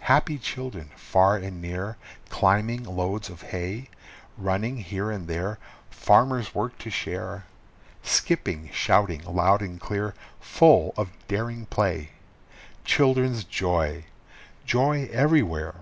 [0.00, 1.96] Happy children far and near
[2.28, 3.88] climbing loads of hay,
[4.36, 5.58] Running here and there.
[5.88, 7.46] Farmer's work to share,
[8.02, 12.10] Skipping, shouting loud and clear, full of daring play
[12.84, 14.04] Children's joy!
[14.66, 15.76] Joy everywhere!